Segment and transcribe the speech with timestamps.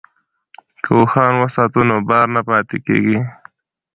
[0.83, 3.19] که اوښان وساتو نو بار نه پاتې کیږي.